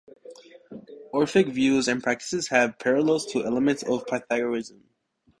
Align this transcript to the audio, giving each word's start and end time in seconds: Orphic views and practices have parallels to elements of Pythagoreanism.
Orphic 1.13 1.49
views 1.49 1.87
and 1.87 2.01
practices 2.01 2.47
have 2.47 2.79
parallels 2.79 3.23
to 3.33 3.45
elements 3.45 3.83
of 3.83 4.07
Pythagoreanism. 4.07 4.81